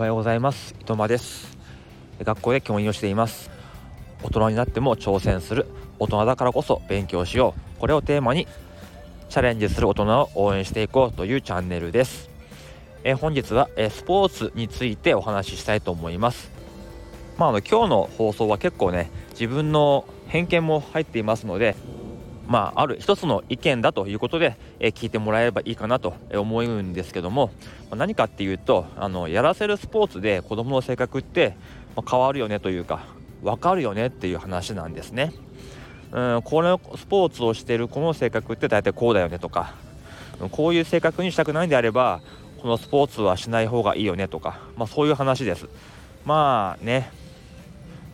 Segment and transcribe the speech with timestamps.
[0.00, 0.74] おはようございます。
[0.80, 1.58] 伊藤間です。
[2.22, 3.50] 学校で教員をしています。
[4.22, 5.66] 大人になっても挑戦する。
[5.98, 7.80] 大人だからこそ勉強しよう。
[7.80, 8.48] これをテーマに
[9.28, 12.30] チャレンジする大人を応援していこうというチャンネルです。
[13.04, 16.50] え本日はえスポーツについてお話ししたいと思います。
[17.36, 21.76] まあ、あの今日の放送は結構ね自分の偏見も入っていますので
[22.50, 27.52] まあ、ある一つの意見だということで、え聞いてもらえればいいかなと思うんですけども
[27.94, 31.54] 何かっていうとあのやらせるスポーツで子どもの性格って、
[31.94, 33.04] ま変わるよねというか
[33.44, 35.32] 分かるよねっていう話なんですね。
[36.10, 39.74] うんこのスポーツをしている子の性格って大体こうだよねとか
[40.50, 42.20] こういう性格にしたくないんであれば
[42.60, 45.68] このスポーツはしない方がいいよねとか、まあ、そういう話です。
[46.24, 47.12] まあね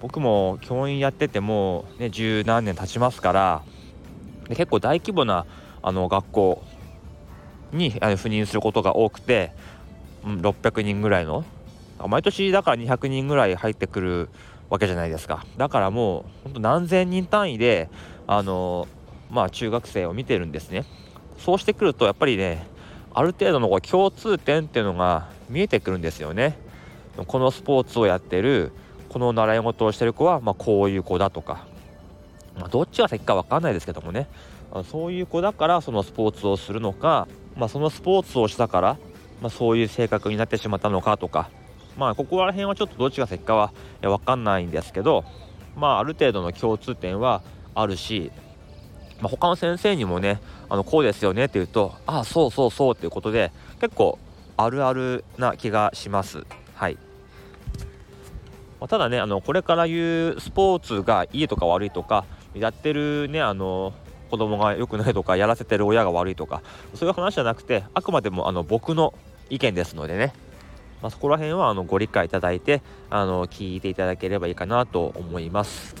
[0.00, 3.62] 僕も教員やっててもね十何年経ちますから
[4.48, 5.46] で結構大規模な
[5.82, 6.62] あの学校
[7.72, 9.52] にあの赴任することが多くて、
[10.24, 11.44] うん、600人ぐらいの
[12.08, 14.28] 毎年だから200人ぐらい入ってくる
[14.70, 15.44] わけじゃないですか。
[15.56, 17.88] だからもうほんと何千人単位で
[18.26, 18.88] あの
[19.30, 20.84] まあ中学生を見てるんですね。
[21.38, 22.66] そうしてくるとやっぱりね
[23.12, 26.58] ある程度のこう共通点っていうのが見えてくるんですよね。
[27.26, 28.72] このスポーツをやってる
[29.08, 31.66] この習い事をしてる子はまこういう子だとか
[32.58, 34.28] まあ、どっちが先か分かんないですけどもね
[34.70, 38.96] あのそういう子だからそのスポーツをするのか、まあ、そのスポーツをしたから、
[39.40, 41.50] まあ、そういう性格になってしまったのかとか
[41.96, 45.24] まあここら辺はちょっとどっちが先かは分かんないんですけど
[45.76, 47.42] まあある程度の共通点は
[47.74, 48.32] あるし、
[49.20, 54.18] まあ、他の先生にもねあのこうですよねって言うとああそうそうそうっていうことで結構
[54.56, 56.44] あるあるな気がします
[56.74, 56.98] はい。
[58.80, 63.92] まただねあのこれから言うスポーツがいいとか悪いとかやってるねあの
[64.30, 66.62] 子供が良くないとか やらせてる親が悪いとか
[66.94, 69.14] そういう話じゃなくてあくまでもあの僕の
[69.50, 70.32] 意見ですのでね、
[71.02, 75.94] まあ、そこら辺はあのご理解いただいてあの聞いていただければいいかなと思います。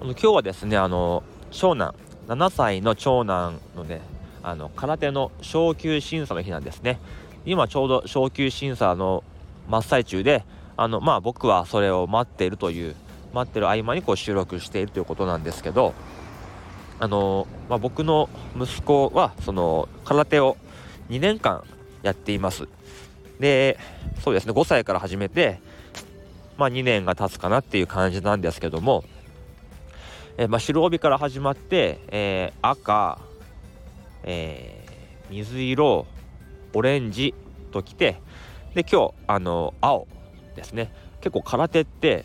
[0.00, 1.94] あの今日はですねあの長男
[2.28, 4.00] 7歳の長男のね
[4.42, 7.00] あの空手の昇級審査の日なんですね。
[7.46, 9.24] 今ちょうど昇級審査の
[9.68, 10.44] 真っ最中で
[10.76, 12.94] あのまあ僕はそれを待っているという
[13.32, 15.94] 待ってる合間にこう収録しているということなんですけど
[16.98, 20.56] あの、まあ、僕の息子はその空手を
[21.08, 21.64] 2年間
[22.02, 22.68] やっています。
[23.38, 23.78] で
[24.22, 25.60] そうですね5歳から始めて、
[26.58, 29.02] まあ、2年が経つかなっていう感じなんですけども、
[30.36, 33.18] えまあ、白帯から始まって、えー、赤、
[34.24, 36.06] えー、水色
[36.74, 37.34] オレンジ
[37.72, 38.20] ときて
[38.74, 40.06] で今日あの青
[40.54, 40.92] ですね。
[41.20, 42.24] 結構空手って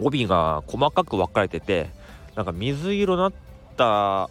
[0.00, 1.90] 帯が細かく分かれてて
[2.34, 3.32] なんか水色になっ
[3.76, 4.30] た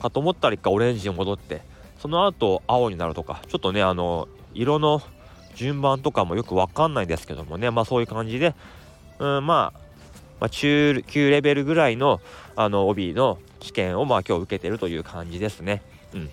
[0.00, 1.62] かと思ったら一回オレンジに戻って
[1.98, 5.00] その後青になるとかちょっとねあの色の
[5.54, 8.54] 順番とかもよく分かんないですけどもねまあそういう感じで、
[9.18, 9.80] うん、まあ、
[10.40, 12.20] まあ、中級レベルぐらいの
[12.56, 15.82] あの帯の試験をまあ今日受けてるという感じですね。
[16.14, 16.30] うんま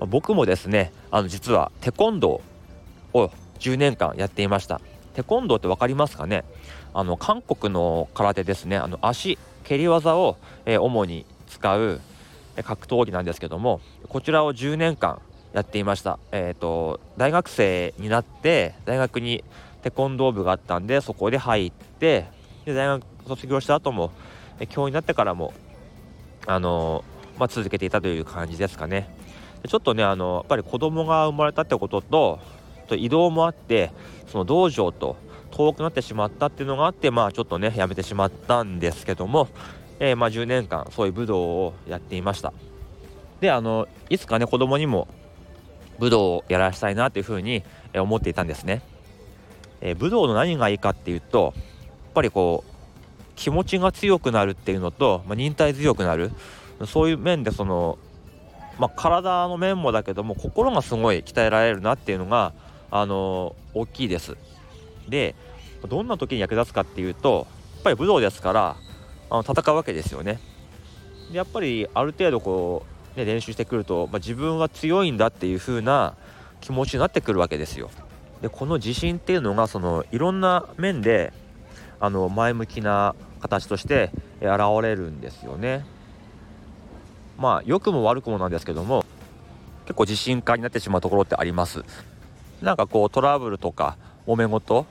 [0.00, 4.80] あ、僕もですねあの実はテコンドーを10年間やっていました。
[5.14, 6.44] テコンドーって分かりますかね？
[6.94, 8.76] あの韓国の空手ですね。
[8.76, 10.36] あの足蹴り技を、
[10.66, 12.00] え、主に使う
[12.64, 15.20] 格闘技なんですけどもこちらを10年間
[15.52, 19.44] やっていました、えーと、大学生になって大学に
[19.82, 22.26] テコンドー部があったんでそこで入って
[22.64, 24.10] で大学卒業した後も、
[24.68, 25.52] 教員になってからも
[26.46, 27.04] あの、
[27.38, 29.08] まあ、続けていたという感じですかね。
[29.68, 32.40] ちょっとねあのやっぱり子供が生まれたってことと
[32.90, 33.92] 移動もあって
[34.26, 35.16] その道場と
[35.52, 39.48] 遠くなってしまったっていうのがあってまあちょっとねやめてしまったんですけども、
[40.00, 42.52] えー、まあ10年間そういう武道をやっていました。
[43.40, 45.08] であのいつかね子供にも
[45.98, 47.62] 武道をやらしたいなっていうふうに
[47.94, 48.82] 思っていたんですね、
[49.80, 52.72] えー、武道の何がいいかっていうとやっぱりこう
[53.36, 56.30] 気持ちが強くなるっていうのと、まあ、忍耐強くなる。
[56.86, 57.98] そういう面でその、
[58.78, 62.52] まあ、体の面もだけども心がすごい鍛えられるなっていうのが
[62.90, 64.36] あの大きいです。
[65.08, 65.34] で
[65.88, 68.76] どんな時に役立つかっていうとやっぱり武道ですから
[69.30, 70.38] あの戦うわけですよね。
[71.30, 76.14] でやっぱりある程度こう、ね、練習してくると、まあ、自分は強いんだっていう風な
[76.60, 77.90] 気持ちになってくるわけですよ。
[78.42, 81.32] でこの自信っていうのがそのいろんな面で
[82.00, 84.10] あの前向きな形として
[84.40, 85.84] 現れるんですよね。
[87.38, 89.04] まあ良くも悪くもなんですけども
[89.84, 91.84] 結構自信家になってしまうところってあります。
[92.60, 93.96] なんかこうトラブルとか
[94.26, 94.86] 揉め事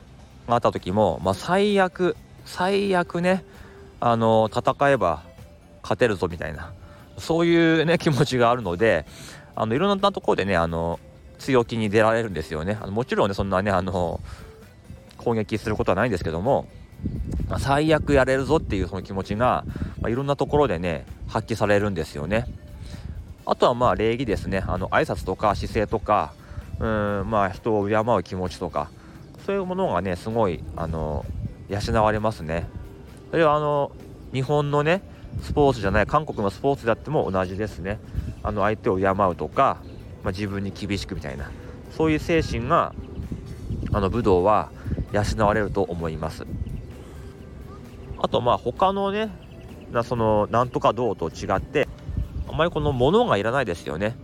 [0.47, 3.43] があった時も、まあ、最悪最悪ね
[3.99, 5.23] あの戦えば
[5.83, 6.73] 勝てるぞみたいな
[7.17, 9.05] そういうね気持ちがあるので
[9.55, 10.99] あのいろんなところでねあの
[11.37, 12.77] 強気に出られるんですよね。
[12.81, 14.19] あのもちろんねそんなねあの
[15.17, 16.67] 攻撃することはないんですけども、
[17.47, 19.65] まあ、最悪やれるぞっていうその気持ちが、
[19.99, 22.45] まあ、いろんなところでね発揮されるんですよね。
[23.45, 24.63] あとはまあ礼儀ですね。
[24.67, 26.33] あの挨拶とか姿勢とか
[26.79, 28.89] うんまあ人を敬う気持ちとか
[29.45, 31.25] そういうものがねすごいあの
[31.69, 32.67] 養われますね。
[33.31, 33.91] それはあの
[34.33, 35.01] 日本のね
[35.41, 37.99] スポーツじゃない韓国のスポーツであっても同じですね。
[38.43, 39.77] あの相手を敬うとか、
[40.23, 41.49] まあ、自分に厳しくみたいな
[41.91, 42.93] そういう精神が
[43.93, 44.71] あの武道は
[45.11, 46.45] 養われると思います。
[48.19, 49.29] あとまあ他のね
[49.91, 51.87] なそのなんとか道と違って
[52.47, 54.15] あまりこの物がいらないですよね。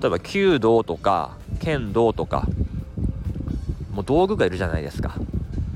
[0.00, 2.46] 例えば弓道とか剣道とか
[3.96, 5.14] もう道具がいるじゃないですか。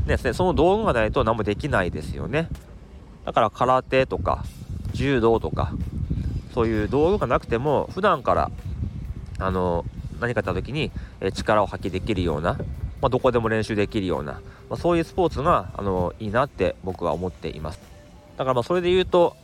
[0.06, 2.48] ねその道具がないと何もできないですよね。
[3.24, 4.44] だから空手とか
[4.92, 5.72] 柔道とか
[6.52, 8.50] そういう道具がなくても普段から
[9.38, 9.86] あの
[10.20, 10.92] 何かあった時に
[11.32, 12.58] 力を発揮できるような、
[13.00, 14.40] まあ、どこでも練習できるような、ま
[14.72, 17.80] あ、そういうスポーツがあのいいなって僕は思っています。
[18.36, 19.34] だからまあそれで言うと、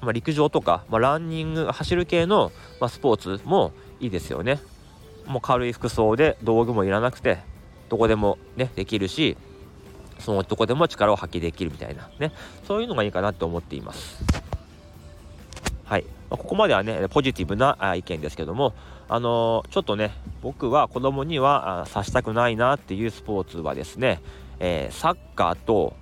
[0.00, 4.60] まあ、陸上とか、ま、ランニング走る系の、ま、スポーツもいいですよね。
[5.26, 7.38] もう軽い服装で道具もいらなくて
[7.88, 9.36] どこでもねできるし
[10.18, 12.32] そのどこでも力を発揮できるみたいなね。
[12.66, 14.24] そういうのがいいかなと思っています。
[15.84, 16.04] はい。
[16.30, 18.74] ここまではねポジティブな意見ですけども
[19.08, 24.20] あのー、ちょっとね僕は子供にはさしたくないなっていうスポーツはですね、
[24.58, 25.94] えー、サッカーと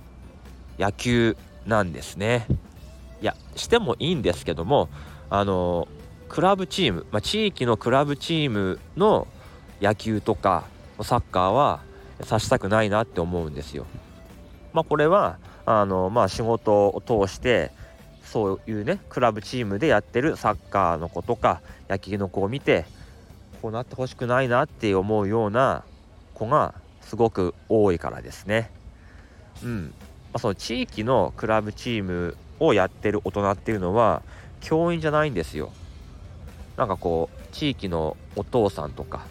[0.78, 1.36] 野球
[1.66, 2.46] なんですね。
[3.20, 4.88] いやしてもいいんですけども
[5.30, 9.26] あのー、クラブチーム、まあ、地域のクラブチームの
[9.80, 10.64] 野球とか
[11.04, 11.80] サッカーは
[12.22, 13.86] さしたくないなって思うんですよ。
[14.72, 17.70] まあ、これはあの、まあ、仕事を通して
[18.24, 22.86] そういうねクラブチームでやってるサッカーの子とか野球の子を見て
[23.60, 25.84] こうなってほしくないなって思うような
[26.34, 28.70] 子がすごく多いからですね。
[29.62, 29.94] うん
[30.32, 34.22] まあ、その地域のクラブチームをやってる大人っていうのは
[34.60, 35.72] 教員じゃないんですよ。
[36.76, 39.26] なんかこう地域のお父さんとか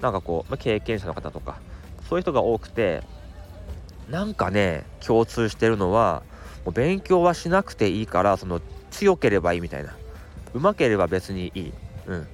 [0.00, 1.60] なんかこう、まあ、経験者の方とか
[2.08, 3.02] そういう人が多くて
[4.10, 6.22] なんかね共通してるのは
[6.64, 8.60] もう勉強はしなくていいからその
[8.90, 9.96] 強ければいいみたいな。
[10.54, 11.72] うまければ別にいい、
[12.06, 12.26] うん、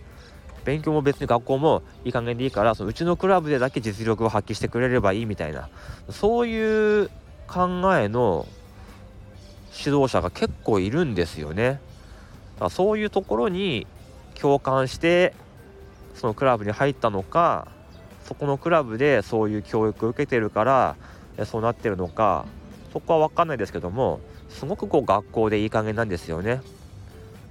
[0.64, 5.70] 勉強も別に学校もいい加減でいいからそのうちのクラブでだけ実力を発揮してくれればいいみたいな。
[6.10, 7.10] そういう
[7.48, 8.46] 考えの
[9.76, 11.80] 指導者が結構いるんですよね。
[12.56, 13.86] だからそういうところに
[14.38, 15.34] 共感して
[16.20, 17.66] そのクラブに入ったのか
[18.26, 20.96] そこのクラブでそういう教育を受けてるから
[21.46, 22.44] そうなってるのか
[22.92, 24.20] そこは分かんないですけども
[24.50, 26.60] すごくこう学校でいい加減なんですよね。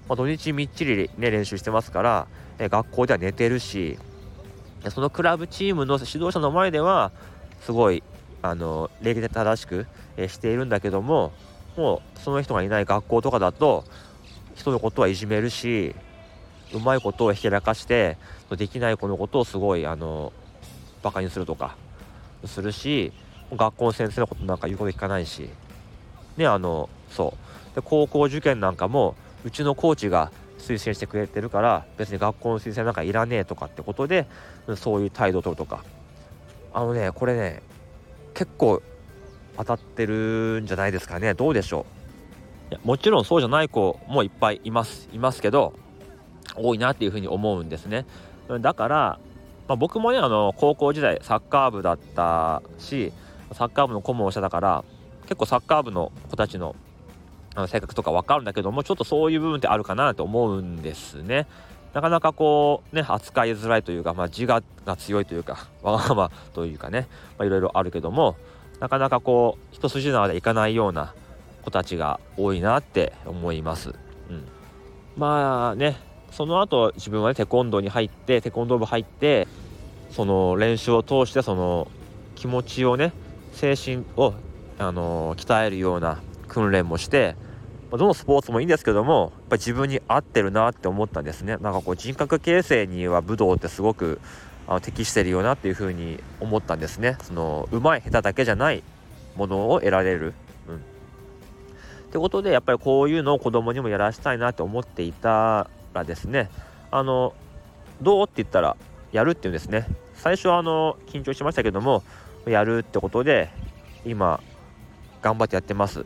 [0.07, 2.27] まあ、土日みっちり、ね、練習してますから
[2.60, 3.98] 学校では寝てるし
[4.89, 7.12] そのクラブチームの指導者の前では
[7.62, 8.04] すごい
[8.44, 9.88] あの礼儀で正しく、
[10.27, 11.31] しているんだけども
[11.75, 13.83] もうその人がいない学校とかだと
[14.56, 15.95] 人のことはいじめるし
[16.74, 18.18] うまいことをひけらかして
[18.51, 20.31] できない子のことをすごいあの
[21.01, 21.75] バカにするとか
[22.45, 23.12] するし
[23.51, 25.50] 学校の先生のことなんか言うこと聞かないし。
[26.38, 27.36] ねあのそ
[27.74, 27.75] う。
[27.75, 34.28] で高校受験なんかもうちのコーチが推薦してくれてるから別に学校の推薦なんかいらねえとかってことで
[34.76, 35.83] そういう態度を取るとか。
[36.73, 37.64] あのねこれね
[38.33, 38.81] 結構
[39.57, 41.33] 当たってるんじゃないですかね。
[41.33, 41.85] どうでしょ
[42.69, 42.73] う。
[42.73, 45.73] いやもちろんそうじゃない子もいっぱいいますいますけど
[46.56, 48.06] 多いなっていうふうに思うんですね
[48.61, 49.19] だから、
[49.68, 53.13] まあ、僕もねあの高校時代サッカー部だったし
[53.53, 54.83] サッカー部の顧問をしてたから
[55.23, 56.75] 結構サッカー部の子たちの
[57.56, 61.47] あの性格とか分かるんだけどもちょっとそういう部分ってあるかなと思うんですね。
[61.94, 67.07] なかなかこうね扱いづらいというか、まあ、自我が強いというか わがままというかね
[67.41, 68.35] いろいろあるけども
[68.79, 71.13] なかなかこう一筋縄でいかないような
[71.63, 73.89] 子たちが多いなって思います。
[74.29, 74.47] うん、
[75.18, 75.97] まあね
[76.31, 79.48] その後自分はねテコンドーに入ってテコンドー部入って
[80.12, 81.88] その練習を通してその
[82.36, 83.14] 気持ちをね
[83.54, 84.33] 精神を、
[84.78, 87.36] あの、鍛えるような訓練もして
[87.92, 91.57] どのスポーツもいいんですけどもやっぱ自分に合ってるなって思ったんですね。
[91.57, 94.21] なんかこう人格形成には武道ってすごく
[94.68, 97.18] あの適してるよなっていうふうに思ったんですね。
[97.24, 98.83] その上手い下手だけじゃない
[99.36, 100.36] ものを得られる、
[100.68, 100.80] うん、っ
[102.12, 106.49] てことでやっぱりこういうのを子供にもやらしたいなって思っていたらですね。
[106.91, 107.33] あの
[108.01, 108.77] どうって言ったら
[109.11, 109.87] やるっていうんですね。
[110.15, 112.03] 最初はあの緊張しましたけども
[112.45, 113.49] やるってことで
[114.05, 114.41] 今
[115.21, 115.99] 頑張ってやってます。
[115.99, 116.05] やっ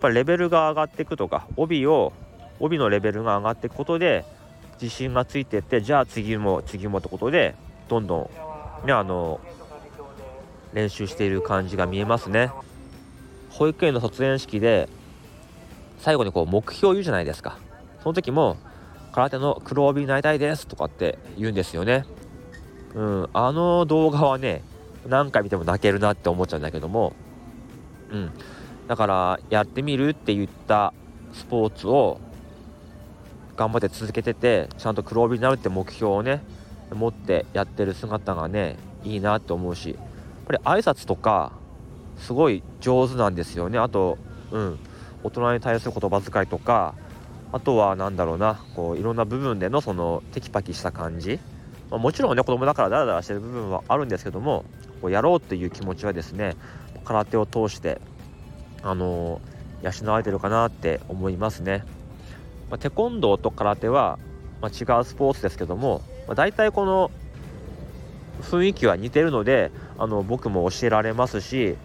[0.00, 2.12] ぱりレベルが上がっていくとか帯を
[2.58, 4.24] 帯のレベルが上がっていくことで
[4.80, 7.54] 自信がついてってじゃあ次も次もってことで
[7.88, 8.30] どんど
[8.84, 9.40] んねあの
[10.72, 12.50] 練習している感じが見えますね。
[13.50, 14.88] 保育園の卒園式で
[15.98, 17.58] 最後にこう目標を言うじゃないですか。
[18.02, 18.56] その時も
[19.12, 22.04] 空手の黒帯になりたいですとかって言うんですよね。
[22.94, 24.62] うんあの動画はね
[25.08, 27.12] 何回見ても泣けるなって思っちゃうんだけども。
[28.10, 28.30] うん
[28.88, 30.92] だからやってみるって言った
[31.32, 32.20] スポーツを
[33.56, 36.42] 頑張って続けててちゃんと黒帯になるって目標をね
[36.92, 39.90] 持ってやってる姿がねいいなって思うし。
[39.90, 41.52] やっぱり挨拶とか
[42.16, 43.78] すごい上手なんですよね。
[43.78, 44.18] あと
[44.50, 44.78] うん
[45.22, 46.94] 大人に対する言葉遣いとか
[47.52, 51.40] あとは何だろうなこういろんな部分でのそのテキパキした感じ、
[51.90, 54.64] まあ、もちろんね子供だからダラダラしてる部分はあるんですけども
[55.00, 56.56] こうやろうっていう気持ちはですね
[57.04, 58.00] 空手を通して
[58.82, 61.84] あのー、養われてるかなって思いますね。
[62.70, 64.18] まあ、テコンドーと空手は、
[64.62, 67.10] まあ、違うスポーツですけども、まあ、大体この
[68.42, 71.76] 雰囲気は似てるのであの僕も教えられますし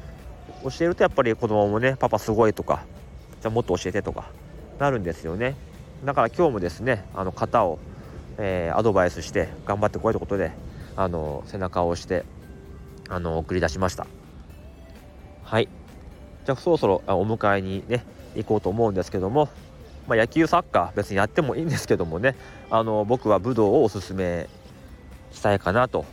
[0.64, 2.86] 教えるとやっぱり子供もねパパすごいとか
[3.42, 4.30] じゃあもっと教えてとか
[4.80, 5.56] なるんですよね。
[6.04, 7.80] だから今日もですねあの型を、
[8.38, 10.52] えー、アドバイスして頑張ってこいということで
[10.96, 12.26] あの背中を押して
[13.10, 14.08] あの送り出しました。
[15.44, 15.70] はい。
[16.46, 18.06] じゃあそろそろお迎えにね
[18.36, 19.50] 行こうと思うんですけども
[20.08, 22.36] まあ、野球サッカー別にやってもいいんですけどもね
[22.70, 24.48] あの僕は武道をおすすめ
[25.32, 26.06] したいかなと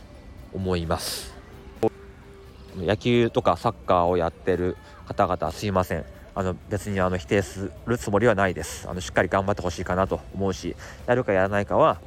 [0.53, 1.33] 思います。
[2.75, 4.77] 野球とかサッカーをやってる
[5.07, 6.05] 方々すいません。
[6.35, 8.87] あの別にあの否定するつもりはないです。
[8.89, 10.75] あのしっかり頑張ってほしいかなと思うし
[11.05, 11.99] やるかやらないかは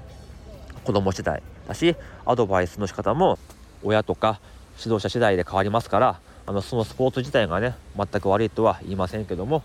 [0.85, 3.38] 子供次第だしアドバイスの仕方も
[3.83, 4.40] 親とか
[4.78, 9.62] 指導者次第で変わりますからあのそのスポーツ自体がね全く悪いとは言いませんけども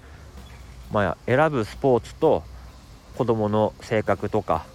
[0.91, 2.43] まあ、選ぶスポーツと
[3.17, 4.65] 子どもの性格とか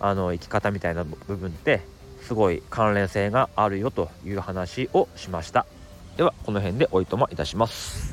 [0.00, 1.80] あの生き方みたいな部分って
[2.22, 5.66] すごい関連性があるよという話をしました。
[6.16, 8.11] ではこの辺でおいとまいたします。